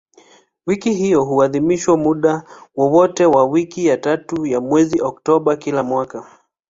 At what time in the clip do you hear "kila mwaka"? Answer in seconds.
5.55-6.25